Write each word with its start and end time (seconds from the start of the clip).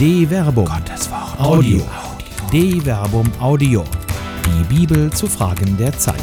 De 0.00 0.26
Verbum. 0.26 0.64
Gottes 0.64 1.10
Wort. 1.10 1.38
Audio. 1.38 1.82
De 2.50 2.80
Verbum 2.80 3.30
Audio. 3.38 3.84
Die 4.46 4.74
Bibel 4.74 5.12
zu 5.12 5.26
Fragen 5.26 5.76
der 5.76 5.92
Zeit. 5.92 6.16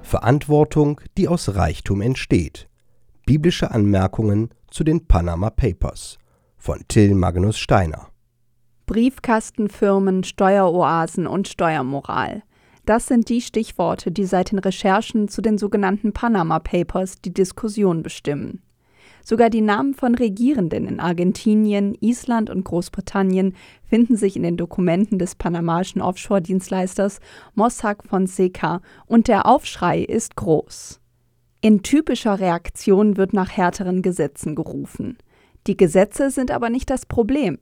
Verantwortung, 0.00 1.02
die 1.18 1.28
aus 1.28 1.54
Reichtum 1.54 2.00
entsteht. 2.00 2.66
Biblische 3.26 3.70
Anmerkungen 3.70 4.48
zu 4.70 4.84
den 4.84 5.06
Panama 5.06 5.50
Papers 5.50 6.16
von 6.56 6.82
Till 6.88 7.14
Magnus 7.14 7.58
Steiner. 7.58 8.08
Briefkastenfirmen, 8.86 10.24
Steueroasen 10.24 11.26
und 11.26 11.46
Steuermoral. 11.46 12.42
Das 12.86 13.06
sind 13.06 13.28
die 13.28 13.42
Stichworte, 13.42 14.12
die 14.12 14.24
seit 14.24 14.50
den 14.50 14.60
Recherchen 14.60 15.28
zu 15.28 15.42
den 15.42 15.58
sogenannten 15.58 16.14
Panama 16.14 16.58
Papers 16.58 17.20
die 17.20 17.34
Diskussion 17.34 18.02
bestimmen. 18.02 18.62
Sogar 19.28 19.50
die 19.50 19.60
Namen 19.60 19.92
von 19.92 20.14
Regierenden 20.14 20.86
in 20.86 21.00
Argentinien, 21.00 21.96
Island 21.98 22.48
und 22.48 22.62
Großbritannien 22.62 23.56
finden 23.82 24.16
sich 24.16 24.36
in 24.36 24.44
den 24.44 24.56
Dokumenten 24.56 25.18
des 25.18 25.34
panamaischen 25.34 26.00
Offshore-Dienstleisters 26.00 27.18
Mossack 27.56 28.04
Fonseca 28.04 28.82
und 29.06 29.26
der 29.26 29.46
Aufschrei 29.46 30.00
ist 30.00 30.36
groß. 30.36 31.00
In 31.60 31.82
typischer 31.82 32.38
Reaktion 32.38 33.16
wird 33.16 33.32
nach 33.32 33.50
härteren 33.50 34.00
Gesetzen 34.00 34.54
gerufen. 34.54 35.18
Die 35.66 35.76
Gesetze 35.76 36.30
sind 36.30 36.52
aber 36.52 36.70
nicht 36.70 36.88
das 36.88 37.04
Problem. 37.04 37.58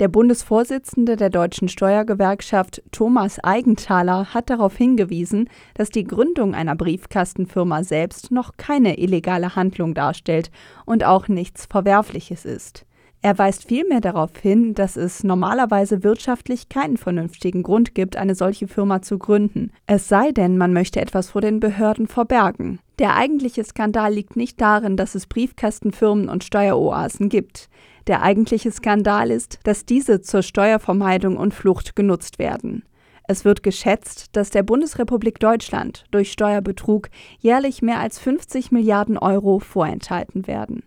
Der 0.00 0.08
Bundesvorsitzende 0.08 1.14
der 1.14 1.30
deutschen 1.30 1.68
Steuergewerkschaft 1.68 2.82
Thomas 2.90 3.38
Eigenthaler 3.38 4.34
hat 4.34 4.50
darauf 4.50 4.76
hingewiesen, 4.76 5.48
dass 5.74 5.90
die 5.90 6.02
Gründung 6.02 6.52
einer 6.52 6.74
Briefkastenfirma 6.74 7.84
selbst 7.84 8.32
noch 8.32 8.56
keine 8.56 8.98
illegale 8.98 9.54
Handlung 9.54 9.94
darstellt 9.94 10.50
und 10.84 11.04
auch 11.04 11.28
nichts 11.28 11.66
Verwerfliches 11.66 12.44
ist. 12.44 12.86
Er 13.22 13.38
weist 13.38 13.68
vielmehr 13.68 14.00
darauf 14.00 14.36
hin, 14.36 14.74
dass 14.74 14.96
es 14.96 15.22
normalerweise 15.22 16.02
wirtschaftlich 16.02 16.68
keinen 16.68 16.96
vernünftigen 16.96 17.62
Grund 17.62 17.94
gibt, 17.94 18.16
eine 18.16 18.34
solche 18.34 18.66
Firma 18.66 19.00
zu 19.00 19.16
gründen, 19.16 19.70
es 19.86 20.08
sei 20.08 20.32
denn, 20.32 20.58
man 20.58 20.72
möchte 20.72 21.00
etwas 21.00 21.30
vor 21.30 21.40
den 21.40 21.60
Behörden 21.60 22.08
verbergen. 22.08 22.80
Der 22.98 23.16
eigentliche 23.16 23.64
Skandal 23.64 24.12
liegt 24.12 24.36
nicht 24.36 24.60
darin, 24.60 24.96
dass 24.96 25.14
es 25.14 25.26
Briefkastenfirmen 25.26 26.28
und 26.28 26.44
Steueroasen 26.44 27.28
gibt. 27.28 27.70
Der 28.06 28.22
eigentliche 28.22 28.70
Skandal 28.70 29.30
ist, 29.30 29.58
dass 29.64 29.86
diese 29.86 30.20
zur 30.20 30.42
Steuervermeidung 30.42 31.36
und 31.36 31.54
Flucht 31.54 31.96
genutzt 31.96 32.38
werden. 32.38 32.84
Es 33.26 33.46
wird 33.46 33.62
geschätzt, 33.62 34.36
dass 34.36 34.50
der 34.50 34.62
Bundesrepublik 34.62 35.40
Deutschland 35.40 36.04
durch 36.10 36.30
Steuerbetrug 36.30 37.08
jährlich 37.38 37.80
mehr 37.80 37.98
als 37.98 38.18
50 38.18 38.70
Milliarden 38.70 39.16
Euro 39.16 39.60
vorenthalten 39.60 40.46
werden. 40.46 40.82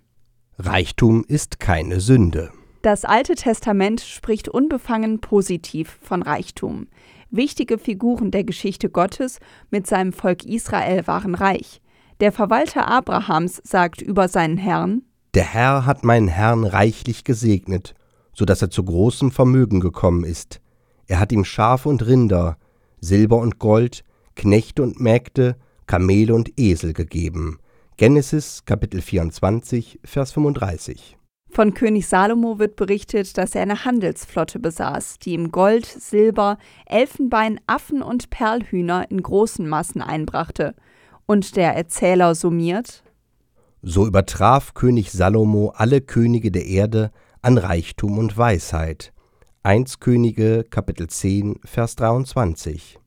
Reichtum 0.60 1.26
ist 1.28 1.60
keine 1.60 2.00
Sünde. 2.00 2.52
Das 2.84 3.06
Alte 3.06 3.34
Testament 3.34 4.02
spricht 4.02 4.50
unbefangen 4.50 5.20
positiv 5.20 5.98
von 6.02 6.22
Reichtum. 6.22 6.88
Wichtige 7.32 7.80
Figuren 7.80 8.30
der 8.30 8.44
Geschichte 8.44 8.90
Gottes 8.90 9.40
mit 9.72 9.88
seinem 9.88 10.14
Volk 10.14 10.46
Israel 10.46 11.08
waren 11.08 11.34
reich. 11.34 11.82
Der 12.20 12.32
Verwalter 12.32 12.88
Abrahams 12.88 13.62
sagt 13.64 14.02
über 14.02 14.28
seinen 14.28 14.58
Herrn 14.58 15.02
der 15.34 15.44
Herr 15.44 15.86
hat 15.86 16.04
meinen 16.04 16.28
Herrn 16.28 16.64
reichlich 16.64 17.24
gesegnet, 17.24 17.94
so 18.34 18.46
dass 18.46 18.62
er 18.62 18.70
zu 18.70 18.84
großem 18.84 19.32
Vermögen 19.32 19.80
gekommen 19.80 20.24
ist. 20.24 20.62
Er 21.08 21.20
hat 21.20 21.32
ihm 21.32 21.46
Schafe 21.46 21.90
und 21.90 22.06
Rinder, 22.06 22.58
Silber 23.00 23.38
und 23.38 23.60
Gold, 23.60 24.04
Knechte 24.36 24.84
und 24.84 25.00
Mägde, 25.00 25.56
Kamele 25.86 26.36
und 26.36 26.60
Esel 26.60 26.94
gegeben. 26.94 27.60
Genesis 27.98 28.66
Kapitel 28.66 29.02
24, 29.02 30.00
Vers 30.04 30.32
35. 30.34 31.18
Von 31.50 31.74
König 31.74 32.08
Salomo 32.08 32.60
wird 32.60 32.76
berichtet, 32.76 33.38
dass 33.38 33.56
er 33.56 33.64
eine 33.64 33.86
Handelsflotte 33.86 34.60
besaß, 34.60 35.18
die 35.20 35.32
ihm 35.32 35.52
Gold, 35.52 35.86
Silber, 35.86 36.58
Elfenbein, 36.86 37.60
Affen 37.66 38.04
und 38.04 38.30
Perlhühner 38.30 39.10
in 39.10 39.24
großen 39.24 39.68
Massen 39.68 40.02
einbrachte. 40.02 40.76
Und 41.26 41.56
der 41.56 41.76
Erzähler 41.76 42.36
summiert, 42.36 43.04
so 43.90 44.06
übertraf 44.06 44.74
König 44.74 45.14
Salomo 45.14 45.72
alle 45.74 46.02
Könige 46.02 46.52
der 46.52 46.66
Erde 46.66 47.10
an 47.42 47.58
Reichtum 47.58 48.18
und 48.18 48.38
Weisheit. 48.38 49.14
1 49.64 50.02
Könige 50.02 50.66
Kapitel 50.70 51.08
10 51.08 51.62
Vers 51.64 51.96
23. 51.96 53.00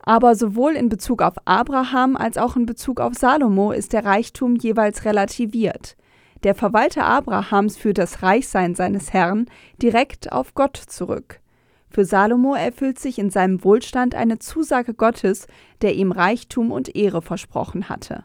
Aber 0.00 0.34
sowohl 0.34 0.72
in 0.72 0.88
Bezug 0.88 1.22
auf 1.22 1.34
Abraham 1.44 2.16
als 2.16 2.38
auch 2.38 2.56
in 2.56 2.66
Bezug 2.66 2.98
auf 2.98 3.14
Salomo 3.14 3.70
ist 3.70 3.92
der 3.92 4.04
Reichtum 4.04 4.56
jeweils 4.56 5.04
relativiert. 5.04 5.96
Der 6.42 6.56
Verwalter 6.56 7.04
Abrahams 7.04 7.76
führt 7.76 7.98
das 7.98 8.24
Reichsein 8.24 8.74
seines 8.74 9.12
Herrn 9.12 9.46
direkt 9.80 10.32
auf 10.32 10.54
Gott 10.54 10.76
zurück. 10.76 11.40
Für 11.88 12.04
Salomo 12.04 12.54
erfüllt 12.54 12.98
sich 12.98 13.20
in 13.20 13.30
seinem 13.30 13.62
Wohlstand 13.62 14.16
eine 14.16 14.40
Zusage 14.40 14.92
Gottes, 14.92 15.46
der 15.82 15.94
ihm 15.94 16.10
Reichtum 16.10 16.72
und 16.72 16.96
Ehre 16.96 17.22
versprochen 17.22 17.88
hatte 17.88 18.24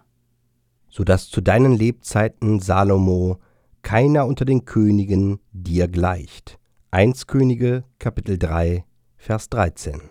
so 0.97 1.03
dass 1.03 1.29
zu 1.29 1.41
deinen 1.41 1.73
Lebzeiten, 1.73 2.59
Salomo, 2.59 3.37
keiner 3.83 4.25
unter 4.25 4.45
den 4.45 4.65
Königen 4.65 5.39
dir 5.51 5.87
gleicht. 5.87 6.57
1 6.89 7.27
Könige, 7.27 7.83
Kapitel 7.99 8.39
3, 8.39 8.83
Vers 9.15 9.49
13. 9.49 10.01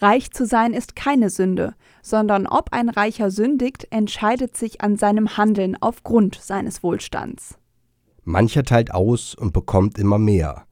Reich 0.00 0.32
zu 0.32 0.44
sein 0.44 0.72
ist 0.72 0.96
keine 0.96 1.30
Sünde, 1.30 1.74
sondern 2.02 2.48
ob 2.48 2.72
ein 2.72 2.88
Reicher 2.88 3.30
sündigt, 3.30 3.86
entscheidet 3.90 4.56
sich 4.56 4.80
an 4.80 4.96
seinem 4.96 5.36
Handeln 5.36 5.76
aufgrund 5.80 6.34
seines 6.34 6.82
Wohlstands. 6.82 7.56
Mancher 8.24 8.64
teilt 8.64 8.92
aus 8.92 9.36
und 9.36 9.52
bekommt 9.52 9.96
immer 9.96 10.18
mehr, 10.18 10.66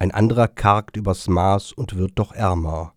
ein 0.00 0.10
anderer 0.10 0.48
kargt 0.48 0.96
übers 0.96 1.28
Maß 1.28 1.72
und 1.72 1.96
wird 1.96 2.12
doch 2.16 2.32
ärmer. 2.32 2.92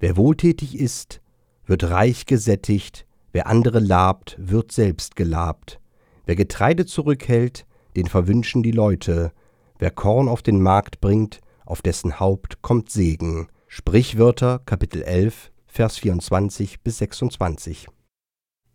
Wer 0.00 0.16
wohltätig 0.16 0.76
ist, 0.76 1.20
wird 1.64 1.84
reich 1.84 2.26
gesättigt, 2.26 3.06
Wer 3.38 3.46
andere 3.46 3.78
labt, 3.78 4.34
wird 4.36 4.72
selbst 4.72 5.14
gelabt. 5.14 5.78
Wer 6.26 6.34
Getreide 6.34 6.86
zurückhält, 6.86 7.66
den 7.94 8.08
verwünschen 8.08 8.64
die 8.64 8.72
Leute. 8.72 9.30
Wer 9.78 9.92
Korn 9.92 10.28
auf 10.28 10.42
den 10.42 10.60
Markt 10.60 11.00
bringt, 11.00 11.38
auf 11.64 11.80
dessen 11.80 12.18
Haupt 12.18 12.62
kommt 12.62 12.90
Segen. 12.90 13.46
Sprichwörter 13.68 14.58
Kapitel 14.66 15.02
11 15.02 15.52
Vers 15.68 15.98
24 15.98 16.82
bis 16.82 16.98
26. 16.98 17.86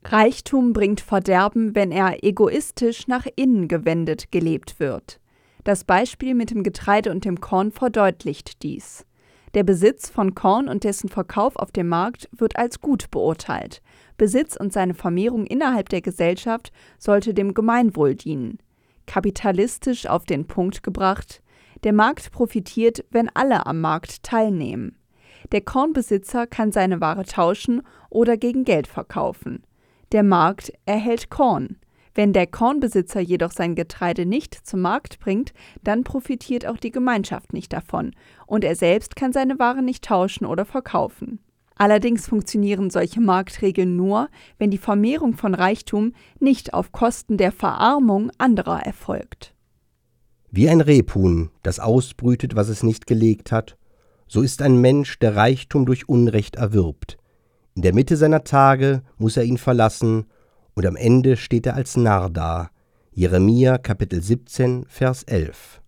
Reichtum 0.05 0.71
bringt 0.71 1.01
Verderben, 1.01 1.75
wenn 1.75 1.91
er 1.91 2.23
egoistisch 2.23 3.09
nach 3.09 3.27
innen 3.35 3.67
gewendet 3.67 4.31
gelebt 4.31 4.79
wird. 4.79 5.19
Das 5.65 5.83
Beispiel 5.83 6.35
mit 6.35 6.51
dem 6.51 6.63
Getreide 6.63 7.11
und 7.11 7.25
dem 7.25 7.41
Korn 7.41 7.73
verdeutlicht 7.73 8.63
dies. 8.63 9.05
Der 9.53 9.63
Besitz 9.63 10.09
von 10.09 10.33
Korn 10.33 10.67
und 10.67 10.83
dessen 10.83 11.09
Verkauf 11.09 11.55
auf 11.57 11.71
dem 11.71 11.87
Markt 11.87 12.27
wird 12.31 12.55
als 12.55 12.81
gut 12.81 13.11
beurteilt. 13.11 13.83
Besitz 14.17 14.55
und 14.55 14.73
seine 14.73 14.95
Vermehrung 14.95 15.45
innerhalb 15.45 15.89
der 15.89 16.01
Gesellschaft 16.01 16.71
sollte 16.97 17.35
dem 17.35 17.53
Gemeinwohl 17.53 18.15
dienen. 18.15 18.57
Kapitalistisch 19.05 20.07
auf 20.07 20.25
den 20.25 20.47
Punkt 20.47 20.81
gebracht, 20.81 21.43
der 21.83 21.93
Markt 21.93 22.31
profitiert, 22.31 23.05
wenn 23.11 23.29
alle 23.35 23.65
am 23.65 23.81
Markt 23.81 24.23
teilnehmen. 24.23 24.97
Der 25.51 25.61
Kornbesitzer 25.61 26.47
kann 26.47 26.71
seine 26.71 27.01
Ware 27.01 27.25
tauschen 27.25 27.83
oder 28.09 28.37
gegen 28.37 28.63
Geld 28.63 28.87
verkaufen. 28.87 29.63
Der 30.13 30.23
Markt 30.23 30.71
erhält 30.85 31.29
Korn. 31.29 31.77
Wenn 32.15 32.31
der 32.31 32.45
Kornbesitzer 32.45 33.19
jedoch 33.19 33.51
sein 33.51 33.75
Getreide 33.75 34.25
nicht 34.25 34.55
zum 34.67 34.81
Markt 34.81 35.19
bringt, 35.19 35.53
dann 35.83 36.03
profitiert 36.03 36.65
auch 36.67 36.77
die 36.77 36.91
Gemeinschaft 36.91 37.53
nicht 37.53 37.73
davon, 37.73 38.11
und 38.45 38.63
er 38.63 38.75
selbst 38.75 39.15
kann 39.15 39.33
seine 39.33 39.57
Ware 39.57 39.81
nicht 39.81 40.03
tauschen 40.03 40.45
oder 40.45 40.65
verkaufen. 40.65 41.39
Allerdings 41.75 42.27
funktionieren 42.27 42.91
solche 42.91 43.19
Marktregeln 43.19 43.95
nur, 43.95 44.29
wenn 44.59 44.69
die 44.69 44.77
Vermehrung 44.77 45.33
von 45.33 45.55
Reichtum 45.55 46.13
nicht 46.39 46.73
auf 46.73 46.91
Kosten 46.91 47.37
der 47.37 47.51
Verarmung 47.51 48.31
anderer 48.37 48.81
erfolgt. 48.81 49.55
Wie 50.51 50.69
ein 50.69 50.81
Rebhuhn, 50.81 51.49
das 51.63 51.79
ausbrütet, 51.79 52.55
was 52.55 52.69
es 52.69 52.83
nicht 52.83 53.07
gelegt 53.07 53.51
hat, 53.51 53.75
so 54.27 54.43
ist 54.43 54.61
ein 54.61 54.79
Mensch, 54.79 55.17
der 55.17 55.35
Reichtum 55.35 55.87
durch 55.87 56.07
Unrecht 56.07 56.57
erwirbt. 56.57 57.17
In 57.75 57.81
der 57.81 57.93
Mitte 57.93 58.17
seiner 58.17 58.43
Tage 58.43 59.01
muss 59.17 59.35
er 59.35 59.43
ihn 59.43 59.57
verlassen 59.57 60.27
und 60.75 60.85
am 60.85 60.95
Ende 60.95 61.37
steht 61.37 61.65
er 61.65 61.75
als 61.75 61.97
Narr 61.97 62.29
da. 62.29 62.69
Jeremia 63.11 63.77
Kapitel 63.77 64.21
17, 64.21 64.85
Vers 64.87 65.23
11. 65.23 65.81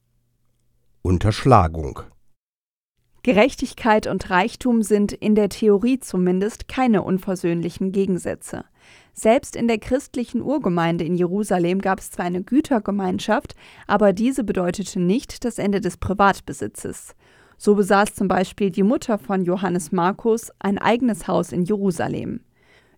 Unterschlagung. 1.01 2.01
Gerechtigkeit 3.23 4.05
und 4.05 4.29
Reichtum 4.29 4.83
sind 4.83 5.11
in 5.11 5.33
der 5.33 5.49
Theorie 5.49 5.99
zumindest 5.99 6.67
keine 6.67 7.01
unversöhnlichen 7.01 7.91
Gegensätze. 7.91 8.65
Selbst 9.13 9.55
in 9.55 9.67
der 9.67 9.79
christlichen 9.79 10.43
Urgemeinde 10.43 11.05
in 11.05 11.15
Jerusalem 11.15 11.81
gab 11.81 11.99
es 11.99 12.11
zwar 12.11 12.25
eine 12.25 12.43
Gütergemeinschaft, 12.43 13.55
aber 13.87 14.13
diese 14.13 14.43
bedeutete 14.43 14.99
nicht 14.99 15.43
das 15.43 15.57
Ende 15.57 15.81
des 15.81 15.97
Privatbesitzes. 15.97 17.15
So 17.57 17.73
besaß 17.73 18.13
zum 18.13 18.27
Beispiel 18.27 18.69
die 18.69 18.83
Mutter 18.83 19.17
von 19.17 19.43
Johannes 19.43 19.91
Markus 19.91 20.51
ein 20.59 20.77
eigenes 20.77 21.27
Haus 21.27 21.51
in 21.51 21.63
Jerusalem. 21.63 22.41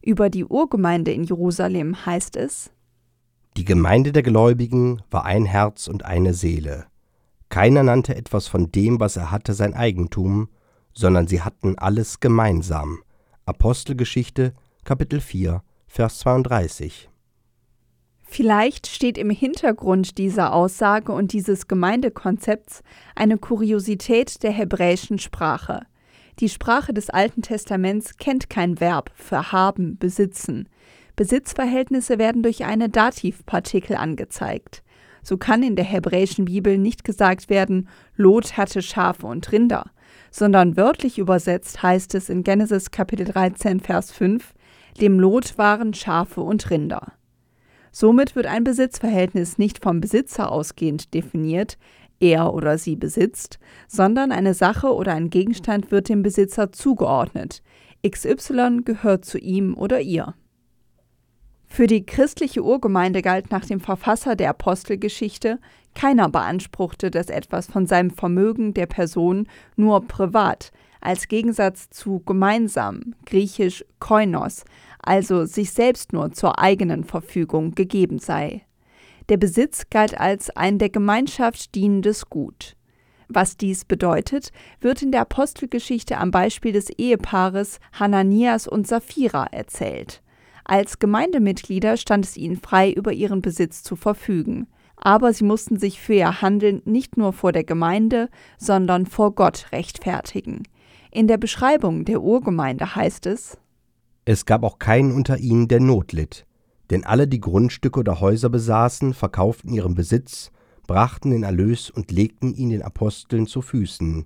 Über 0.08 0.30
die 0.30 0.46
Urgemeinde 0.46 1.12
in 1.12 1.26
Jerusalem 1.26 2.06
heißt 2.06 2.38
es 2.38 2.72
Die 3.58 3.66
Gemeinde 3.66 4.14
der 4.14 4.24
Gläubigen 4.24 5.02
war 5.12 5.26
ein 5.26 5.44
Herz 5.44 5.88
und 5.88 6.06
eine 6.06 6.34
Seele. 6.34 6.86
Keiner 7.50 7.84
nannte 7.84 8.16
etwas 8.16 8.48
von 8.48 8.72
dem, 8.72 9.02
was 9.02 9.18
er 9.18 9.32
hatte, 9.32 9.54
sein 9.54 9.74
Eigentum, 9.74 10.48
sondern 10.94 11.28
sie 11.28 11.42
hatten 11.42 11.78
alles 11.78 12.22
gemeinsam. 12.22 13.00
Apostelgeschichte, 13.46 14.54
Kapitel 14.86 15.20
4, 15.20 15.62
Vers 15.88 16.20
32. 16.20 17.10
Vielleicht 18.22 18.88
steht 18.88 19.18
im 19.18 19.30
Hintergrund 19.30 20.18
dieser 20.18 20.54
Aussage 20.54 21.12
und 21.12 21.34
dieses 21.34 21.68
Gemeindekonzepts 21.68 22.82
eine 23.14 23.38
Kuriosität 23.38 24.42
der 24.42 24.52
hebräischen 24.52 25.20
Sprache. 25.20 25.82
Die 26.40 26.50
Sprache 26.50 26.94
des 26.94 27.10
Alten 27.10 27.42
Testaments 27.42 28.18
kennt 28.18 28.48
kein 28.48 28.80
Verb 28.80 29.10
für 29.16 29.52
haben, 29.52 29.98
besitzen. 29.98 30.70
Besitzverhältnisse 31.16 32.20
werden 32.20 32.44
durch 32.44 32.64
eine 32.64 32.90
Dativpartikel 32.90 33.96
angezeigt. 33.96 34.84
So 35.24 35.38
kann 35.38 35.64
in 35.64 35.76
der 35.76 35.86
hebräischen 35.86 36.46
Bibel 36.46 36.78
nicht 36.78 37.04
gesagt 37.04 37.50
werden, 37.50 37.90
Lot 38.16 38.56
hatte 38.56 38.84
Schafe 38.84 39.26
und 39.26 39.52
Rinder, 39.52 39.90
sondern 40.30 40.78
wörtlich 40.78 41.18
übersetzt 41.18 41.82
heißt 41.82 42.14
es 42.14 42.30
in 42.30 42.44
Genesis 42.44 42.92
Kapitel 42.92 43.26
13 43.26 43.80
Vers 43.80 44.12
5, 44.12 44.54
dem 45.02 45.20
Lot 45.20 45.58
waren 45.58 45.96
Schafe 45.96 46.42
und 46.42 46.70
Rinder. 46.70 47.14
Somit 47.92 48.36
wird 48.36 48.46
ein 48.46 48.64
Besitzverhältnis 48.64 49.58
nicht 49.58 49.82
vom 49.82 50.02
Besitzer 50.02 50.52
ausgehend 50.52 51.16
definiert, 51.16 51.80
er 52.20 52.54
oder 52.54 52.78
sie 52.78 52.96
besitzt, 52.96 53.60
sondern 53.88 54.32
eine 54.32 54.54
Sache 54.54 54.94
oder 54.94 55.14
ein 55.14 55.30
Gegenstand 55.30 55.92
wird 55.92 56.10
dem 56.10 56.24
Besitzer 56.24 56.72
zugeordnet. 56.72 57.62
XY 58.08 58.82
gehört 58.86 59.26
zu 59.26 59.38
ihm 59.38 59.76
oder 59.76 60.02
ihr. 60.02 60.36
Für 61.68 61.88
die 61.88 62.06
christliche 62.06 62.64
Urgemeinde 62.64 63.22
galt 63.22 63.52
nach 63.52 63.66
dem 63.66 63.80
Verfasser 63.80 64.36
der 64.36 64.52
Apostelgeschichte, 64.52 65.60
keiner 65.94 66.30
beanspruchte, 66.30 67.12
dass 67.12 67.30
etwas 67.30 67.68
von 67.68 67.88
seinem 67.88 68.12
Vermögen 68.12 68.74
der 68.74 68.86
Person 68.86 69.48
nur 69.76 70.08
privat, 70.08 70.72
als 71.02 71.28
Gegensatz 71.28 71.90
zu 71.90 72.20
gemeinsam, 72.26 73.16
griechisch 73.26 73.84
koinos, 74.00 74.64
also 75.00 75.46
sich 75.46 75.72
selbst 75.72 76.14
nur 76.14 76.32
zur 76.32 76.60
eigenen 76.60 77.04
Verfügung 77.04 77.76
gegeben 77.76 78.20
sei. 78.20 78.67
Der 79.30 79.38
Besitz 79.38 79.84
galt 79.90 80.18
als 80.18 80.50
ein 80.52 80.78
der 80.80 80.90
Gemeinschaft 80.90 81.76
dienendes 81.76 82.30
Gut. 82.30 82.78
Was 83.28 83.58
dies 83.58 83.84
bedeutet, 83.84 84.52
wird 84.80 85.02
in 85.02 85.12
der 85.12 85.22
Apostelgeschichte 85.22 86.18
am 86.18 86.32
Beispiel 86.32 86.72
des 86.72 86.90
Ehepaares 86.90 87.80
Hananias 87.92 88.68
und 88.68 88.88
Sapphira 88.88 89.48
erzählt. 89.52 90.22
Als 90.64 91.00
Gemeindemitglieder 91.00 91.98
stand 91.98 92.26
es 92.26 92.38
ihnen 92.38 92.58
frei, 92.58 92.92
über 92.92 93.12
ihren 93.12 93.42
Besitz 93.42 93.84
zu 93.84 93.96
verfügen. 93.96 94.68
Aber 94.96 95.32
sie 95.32 95.44
mussten 95.44 95.78
sich 95.78 96.00
für 96.00 96.14
ihr 96.14 96.42
Handeln 96.42 96.82
nicht 96.86 97.18
nur 97.18 97.34
vor 97.34 97.52
der 97.52 97.64
Gemeinde, 97.64 98.30
sondern 98.58 99.06
vor 99.06 99.36
Gott 99.36 99.68
rechtfertigen. 99.72 100.64
In 101.12 101.28
der 101.28 101.38
Beschreibung 101.38 102.04
der 102.06 102.22
Urgemeinde 102.22 102.96
heißt 102.96 103.28
es 103.28 103.58
Es 104.26 104.46
gab 104.46 104.64
auch 104.64 104.80
keinen 104.80 105.12
unter 105.12 105.38
ihnen, 105.38 105.68
der 105.68 105.80
Not 105.80 106.14
litt, 106.14 106.47
denn 106.90 107.04
alle, 107.04 107.28
die 107.28 107.42
Grundstücke 107.42 108.00
oder 108.00 108.20
Häuser 108.20 108.50
besaßen, 108.50 109.14
verkauften 109.14 109.74
ihren 109.74 109.96
Besitz, 109.96 110.52
brachten 110.88 111.32
den 111.32 111.44
Erlös 111.44 111.90
und 111.90 112.12
legten 112.12 112.54
ihn 112.54 112.70
den 112.70 112.82
Aposteln 112.82 113.46
zu 113.46 113.62
Füßen. 113.62 114.26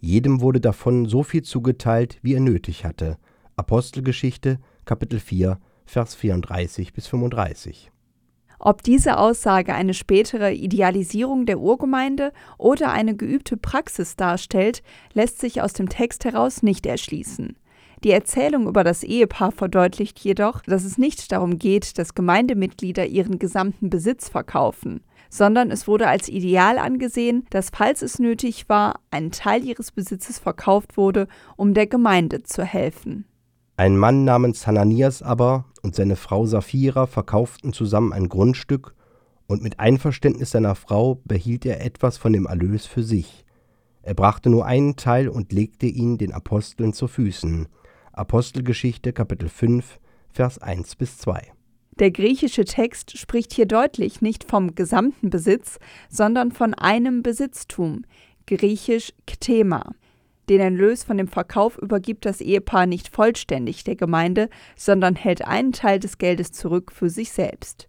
Jedem 0.00 0.40
wurde 0.40 0.60
davon 0.60 1.06
so 1.06 1.22
viel 1.22 1.42
zugeteilt, 1.42 2.18
wie 2.22 2.34
er 2.34 2.40
nötig 2.40 2.84
hatte. 2.84 3.18
Apostelgeschichte, 3.56 4.58
Kapitel 4.84 5.18
4, 5.18 5.58
Vers 5.84 6.14
34 6.14 6.92
bis 6.92 7.06
35. 7.06 7.90
Ob 8.58 8.82
diese 8.82 9.18
Aussage 9.18 9.74
eine 9.74 9.94
spätere 9.94 10.52
Idealisierung 10.52 11.44
der 11.44 11.60
Urgemeinde 11.60 12.32
oder 12.58 12.90
eine 12.90 13.14
geübte 13.14 13.56
Praxis 13.56 14.16
darstellt, 14.16 14.82
lässt 15.12 15.40
sich 15.40 15.60
aus 15.60 15.72
dem 15.72 15.88
Text 15.88 16.24
heraus 16.24 16.62
nicht 16.62 16.86
erschließen. 16.86 17.56
Die 18.04 18.10
Erzählung 18.10 18.68
über 18.68 18.84
das 18.84 19.02
Ehepaar 19.02 19.52
verdeutlicht 19.52 20.18
jedoch, 20.20 20.60
dass 20.62 20.84
es 20.84 20.98
nicht 20.98 21.32
darum 21.32 21.58
geht, 21.58 21.98
dass 21.98 22.14
Gemeindemitglieder 22.14 23.06
ihren 23.06 23.38
gesamten 23.38 23.88
Besitz 23.88 24.28
verkaufen, 24.28 25.00
sondern 25.30 25.70
es 25.70 25.88
wurde 25.88 26.06
als 26.08 26.28
ideal 26.28 26.78
angesehen, 26.78 27.46
dass 27.50 27.70
falls 27.70 28.02
es 28.02 28.18
nötig 28.18 28.68
war, 28.68 29.00
ein 29.10 29.30
Teil 29.30 29.64
ihres 29.64 29.92
Besitzes 29.92 30.38
verkauft 30.38 30.96
wurde, 30.96 31.26
um 31.56 31.74
der 31.74 31.86
Gemeinde 31.86 32.42
zu 32.42 32.64
helfen. 32.64 33.24
Ein 33.78 33.96
Mann 33.96 34.24
namens 34.24 34.66
Hananias 34.66 35.22
aber 35.22 35.66
und 35.82 35.94
seine 35.94 36.16
Frau 36.16 36.46
Sapphira 36.46 37.06
verkauften 37.06 37.72
zusammen 37.72 38.12
ein 38.12 38.28
Grundstück, 38.28 38.94
und 39.48 39.62
mit 39.62 39.78
Einverständnis 39.78 40.50
seiner 40.50 40.74
Frau 40.74 41.20
behielt 41.24 41.64
er 41.66 41.84
etwas 41.84 42.18
von 42.18 42.32
dem 42.32 42.46
Erlös 42.46 42.84
für 42.84 43.04
sich. 43.04 43.44
Er 44.02 44.14
brachte 44.14 44.50
nur 44.50 44.66
einen 44.66 44.96
Teil 44.96 45.28
und 45.28 45.52
legte 45.52 45.86
ihn 45.86 46.18
den 46.18 46.32
Aposteln 46.32 46.92
zu 46.92 47.06
Füßen, 47.06 47.68
Apostelgeschichte 48.16 49.12
Kapitel 49.12 49.50
5, 49.50 50.00
Vers 50.32 50.58
1 50.58 50.96
bis 50.96 51.18
2. 51.18 51.52
Der 51.98 52.10
griechische 52.10 52.64
Text 52.64 53.18
spricht 53.18 53.52
hier 53.52 53.66
deutlich 53.66 54.22
nicht 54.22 54.44
vom 54.44 54.74
gesamten 54.74 55.28
Besitz, 55.28 55.78
sondern 56.08 56.50
von 56.50 56.72
einem 56.72 57.22
Besitztum, 57.22 58.06
griechisch 58.46 59.12
Ktema. 59.26 59.94
Den 60.48 60.60
Erlös 60.60 61.04
von 61.04 61.18
dem 61.18 61.28
Verkauf 61.28 61.76
übergibt 61.76 62.24
das 62.24 62.40
Ehepaar 62.40 62.86
nicht 62.86 63.14
vollständig 63.14 63.84
der 63.84 63.96
Gemeinde, 63.96 64.48
sondern 64.76 65.14
hält 65.14 65.46
einen 65.46 65.72
Teil 65.72 65.98
des 65.98 66.16
Geldes 66.16 66.52
zurück 66.52 66.92
für 66.92 67.10
sich 67.10 67.32
selbst. 67.32 67.86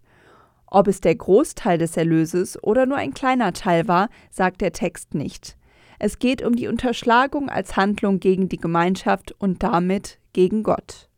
Ob 0.66 0.88
es 0.88 1.00
der 1.00 1.14
Großteil 1.14 1.78
des 1.78 1.96
Erlöses 1.96 2.62
oder 2.62 2.84
nur 2.84 2.98
ein 2.98 3.14
kleiner 3.14 3.54
Teil 3.54 3.88
war, 3.88 4.10
sagt 4.30 4.60
der 4.60 4.72
Text 4.72 5.14
nicht. 5.14 5.57
Es 5.98 6.18
geht 6.18 6.42
um 6.42 6.54
die 6.54 6.68
Unterschlagung 6.68 7.48
als 7.48 7.76
Handlung 7.76 8.20
gegen 8.20 8.48
die 8.48 8.56
Gemeinschaft 8.56 9.34
und 9.38 9.62
damit 9.62 10.18
gegen 10.32 10.62
Gott. 10.62 11.08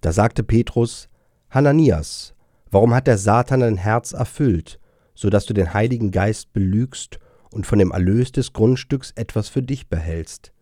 Da 0.00 0.12
sagte 0.12 0.42
Petrus, 0.42 1.08
Hananias, 1.50 2.34
warum 2.70 2.94
hat 2.94 3.06
der 3.06 3.18
Satan 3.18 3.60
dein 3.60 3.76
Herz 3.76 4.12
erfüllt, 4.12 4.78
so 5.14 5.28
dass 5.28 5.46
du 5.46 5.54
den 5.54 5.74
Heiligen 5.74 6.12
Geist 6.12 6.52
belügst 6.52 7.18
und 7.50 7.66
von 7.66 7.78
dem 7.78 7.90
Erlös 7.90 8.30
des 8.32 8.52
Grundstücks 8.52 9.12
etwas 9.16 9.48
für 9.48 9.62
dich 9.62 9.88
behältst? 9.88 10.52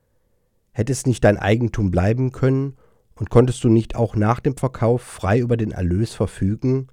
Hätte 0.73 0.93
es 0.93 1.07
nicht 1.07 1.23
dein 1.25 1.37
Eigentum 1.37 1.91
bleiben 1.91 2.33
können, 2.33 2.77
und 3.19 3.31
konntest 3.31 3.65
du 3.65 3.69
nicht 3.69 3.97
auch 3.97 4.15
nach 4.15 4.41
dem 4.41 4.57
Verkauf 4.57 5.03
frei 5.03 5.41
über 5.41 5.57
den 5.57 5.73
Erlös 5.73 6.15
verfügen? 6.15 6.87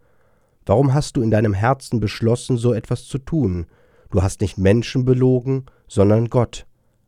Warum 0.65 0.93
hast 0.93 1.17
du 1.17 1.21
in 1.21 1.29
deinem 1.29 1.53
Herzen 1.53 1.99
beschlossen, 1.99 2.57
so 2.57 2.73
etwas 2.73 3.05
zu 3.05 3.19
tun? 3.19 3.67
Du 4.09 4.23
hast 4.23 4.41
nicht 4.41 4.57
Menschen 4.57 5.05
belogen, 5.05 5.65
sondern 5.87 6.29
Gott. 6.29 6.65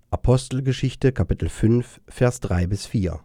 Apostelgeschichte 0.10 1.12
Kapitel 1.12 1.50
5 1.50 2.02
Vers 2.08 2.40
3 2.40 2.68
bis 2.68 2.86
4. 2.86 3.20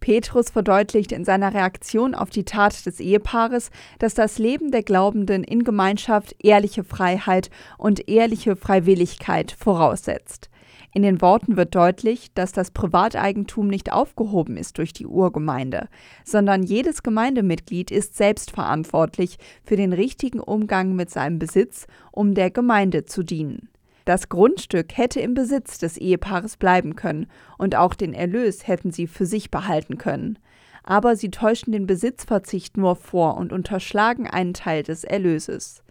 Petrus 0.00 0.50
verdeutlicht 0.50 1.12
in 1.12 1.24
seiner 1.24 1.54
Reaktion 1.54 2.14
auf 2.14 2.30
die 2.30 2.44
Tat 2.44 2.86
des 2.86 3.00
Ehepaares, 3.00 3.70
dass 3.98 4.14
das 4.14 4.38
Leben 4.38 4.70
der 4.70 4.82
Glaubenden 4.82 5.44
in 5.44 5.64
Gemeinschaft 5.64 6.34
ehrliche 6.42 6.84
Freiheit 6.84 7.50
und 7.76 8.08
ehrliche 8.08 8.56
Freiwilligkeit 8.56 9.52
voraussetzt. 9.52 10.50
In 10.94 11.02
den 11.02 11.20
Worten 11.20 11.56
wird 11.56 11.74
deutlich, 11.74 12.32
dass 12.32 12.52
das 12.52 12.70
Privateigentum 12.70 13.68
nicht 13.68 13.92
aufgehoben 13.92 14.56
ist 14.56 14.78
durch 14.78 14.92
die 14.92 15.06
Urgemeinde, 15.06 15.88
sondern 16.24 16.62
jedes 16.62 17.02
Gemeindemitglied 17.02 17.90
ist 17.90 18.16
selbstverantwortlich 18.16 19.36
für 19.62 19.76
den 19.76 19.92
richtigen 19.92 20.40
Umgang 20.40 20.94
mit 20.94 21.10
seinem 21.10 21.38
Besitz, 21.38 21.86
um 22.10 22.34
der 22.34 22.50
Gemeinde 22.50 23.04
zu 23.04 23.22
dienen. 23.22 23.68
Das 24.08 24.30
Grundstück 24.30 24.96
hätte 24.96 25.20
im 25.20 25.34
Besitz 25.34 25.76
des 25.76 25.98
Ehepaares 25.98 26.56
bleiben 26.56 26.96
können 26.96 27.26
und 27.58 27.76
auch 27.76 27.92
den 27.92 28.14
Erlös 28.14 28.66
hätten 28.66 28.90
sie 28.90 29.06
für 29.06 29.26
sich 29.26 29.50
behalten 29.50 29.98
können. 29.98 30.38
Aber 30.82 31.14
sie 31.14 31.30
täuschen 31.30 31.74
den 31.74 31.86
Besitzverzicht 31.86 32.78
nur 32.78 32.96
vor 32.96 33.36
und 33.36 33.52
unterschlagen 33.52 34.26
einen 34.26 34.54
Teil 34.54 34.82
des 34.82 35.04
Erlöses. 35.04 35.82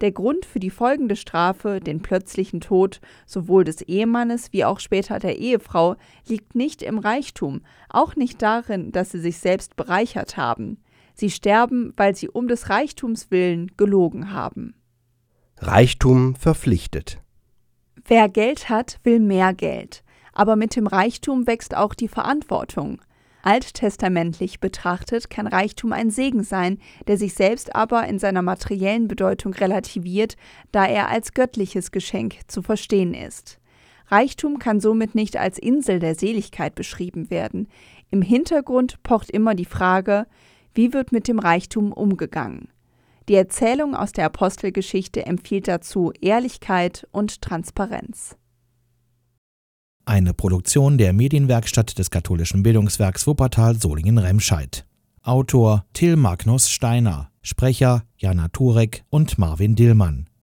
Der 0.00 0.12
Grund 0.12 0.46
für 0.46 0.60
die 0.60 0.70
folgende 0.70 1.16
Strafe, 1.16 1.80
den 1.80 2.02
plötzlichen 2.02 2.60
Tod 2.60 3.00
sowohl 3.26 3.64
des 3.64 3.82
Ehemannes 3.82 4.52
wie 4.52 4.64
auch 4.64 4.78
später 4.78 5.18
der 5.18 5.36
Ehefrau, 5.36 5.96
liegt 6.28 6.54
nicht 6.54 6.82
im 6.82 7.00
Reichtum, 7.00 7.62
auch 7.88 8.14
nicht 8.14 8.42
darin, 8.42 8.92
dass 8.92 9.10
sie 9.10 9.18
sich 9.18 9.38
selbst 9.38 9.74
bereichert 9.74 10.36
haben. 10.36 10.78
Sie 11.14 11.30
sterben, 11.30 11.92
weil 11.96 12.14
sie 12.14 12.28
um 12.28 12.46
des 12.46 12.70
Reichtums 12.70 13.32
willen 13.32 13.72
gelogen 13.76 14.30
haben. 14.30 14.76
Reichtum 15.58 16.36
verpflichtet. 16.36 17.20
Wer 18.08 18.28
Geld 18.28 18.68
hat, 18.68 19.00
will 19.02 19.18
mehr 19.18 19.52
Geld. 19.52 20.04
Aber 20.32 20.54
mit 20.54 20.76
dem 20.76 20.86
Reichtum 20.86 21.46
wächst 21.46 21.76
auch 21.76 21.92
die 21.92 22.08
Verantwortung. 22.08 23.00
Alttestamentlich 23.42 24.60
betrachtet 24.60 25.28
kann 25.28 25.46
Reichtum 25.46 25.92
ein 25.92 26.10
Segen 26.10 26.44
sein, 26.44 26.78
der 27.08 27.16
sich 27.16 27.34
selbst 27.34 27.74
aber 27.74 28.06
in 28.06 28.18
seiner 28.18 28.42
materiellen 28.42 29.08
Bedeutung 29.08 29.54
relativiert, 29.54 30.36
da 30.72 30.84
er 30.86 31.08
als 31.08 31.32
göttliches 31.32 31.90
Geschenk 31.90 32.36
zu 32.48 32.62
verstehen 32.62 33.14
ist. 33.14 33.58
Reichtum 34.08 34.60
kann 34.60 34.80
somit 34.80 35.16
nicht 35.16 35.36
als 35.36 35.58
Insel 35.58 35.98
der 35.98 36.14
Seligkeit 36.14 36.76
beschrieben 36.76 37.28
werden. 37.30 37.68
Im 38.10 38.22
Hintergrund 38.22 39.02
pocht 39.02 39.30
immer 39.30 39.54
die 39.54 39.64
Frage, 39.64 40.26
wie 40.74 40.92
wird 40.92 41.10
mit 41.10 41.26
dem 41.26 41.40
Reichtum 41.40 41.92
umgegangen? 41.92 42.68
Die 43.28 43.34
Erzählung 43.34 43.96
aus 43.96 44.12
der 44.12 44.26
Apostelgeschichte 44.26 45.26
empfiehlt 45.26 45.66
dazu 45.66 46.12
Ehrlichkeit 46.20 47.08
und 47.10 47.42
Transparenz. 47.42 48.36
Eine 50.04 50.32
Produktion 50.32 50.98
der 50.98 51.12
Medienwerkstatt 51.12 51.98
des 51.98 52.10
katholischen 52.10 52.62
Bildungswerks 52.62 53.26
Wuppertal 53.26 53.74
Solingen-Remscheid. 53.74 54.86
Autor 55.22 55.84
Till 55.92 56.14
Magnus 56.14 56.70
Steiner, 56.70 57.32
Sprecher 57.42 58.04
Jana 58.16 58.46
Turek 58.48 59.02
und 59.10 59.38
Marvin 59.38 59.74
Dillmann. 59.74 60.28